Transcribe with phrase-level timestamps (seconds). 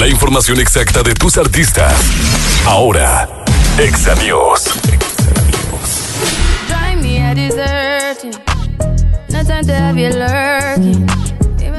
[0.00, 1.92] La información exacta de tus artistas.
[2.64, 3.28] Ahora,
[3.78, 4.80] Exa News.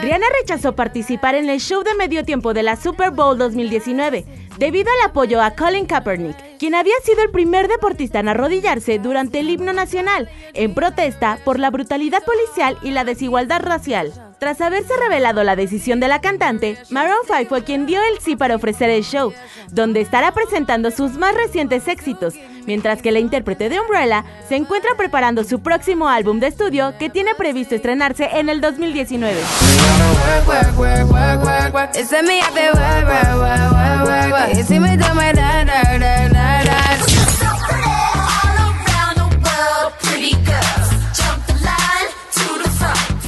[0.02, 4.24] Rihanna rechazó participar en el show de medio tiempo de la Super Bowl 2019
[4.60, 9.40] debido al apoyo a Colin Kaepernick, quien había sido el primer deportista en arrodillarse durante
[9.40, 14.31] el himno nacional, en protesta por la brutalidad policial y la desigualdad racial.
[14.42, 18.35] Tras haberse revelado la decisión de la cantante, Maroon 5 fue quien dio el sí
[18.35, 19.31] para ofrecer el show,
[19.71, 22.33] donde estará presentando sus más recientes éxitos,
[22.66, 27.11] mientras que la intérprete de Umbrella se encuentra preparando su próximo álbum de estudio que
[27.11, 29.39] tiene previsto estrenarse en el 2019.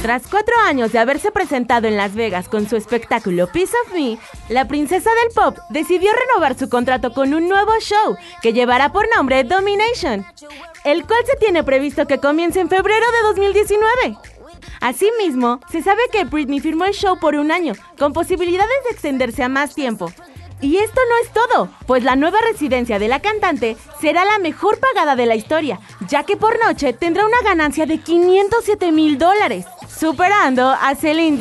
[0.04, 4.18] Tras cuatro años de haberse presentado en Las Vegas con su espectáculo Piece of Me,
[4.50, 9.06] la princesa del pop decidió renovar su contrato con un nuevo show que llevará por
[9.16, 10.26] nombre Domination,
[10.84, 14.18] el cual se tiene previsto que comience en febrero de 2019.
[14.82, 19.42] Asimismo, se sabe que Britney firmó el show por un año, con posibilidades de extenderse
[19.42, 20.12] a más tiempo.
[20.60, 24.78] Y esto no es todo, pues la nueva residencia de la cantante será la mejor
[24.80, 29.66] pagada de la historia, ya que por noche tendrá una ganancia de 507 mil dólares,
[29.98, 31.36] superando a Celine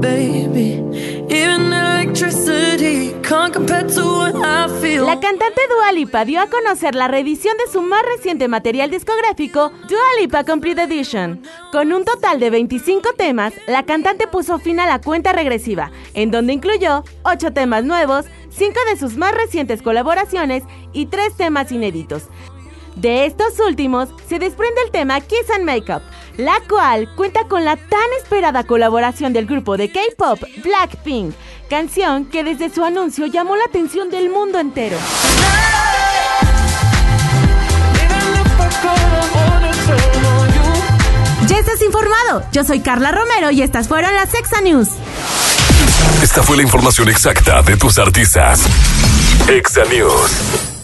[0.00, 0.82] baby.
[1.28, 3.14] Electricity.
[4.32, 9.72] La cantante Dua Lipa dio a conocer la reedición de su más reciente material discográfico,
[9.88, 11.40] Dua Lipa Complete Edition.
[11.72, 16.30] Con un total de 25 temas, la cantante puso fin a la cuenta regresiva, en
[16.30, 20.62] donde incluyó 8 temas nuevos, 5 de sus más recientes colaboraciones
[20.92, 22.24] y 3 temas inéditos.
[22.96, 26.02] De estos últimos se desprende el tema Kiss and Makeup,
[26.36, 31.32] la cual cuenta con la tan esperada colaboración del grupo de K-pop Blackpink,
[31.68, 34.96] canción que desde su anuncio llamó la atención del mundo entero.
[41.46, 44.88] Ya estás informado, yo soy Carla Romero y estas fueron las Exa News.
[46.22, 48.62] Esta fue la información exacta de tus artistas.
[49.48, 50.77] Exa News.